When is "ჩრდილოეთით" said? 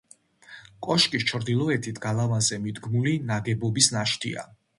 1.31-1.99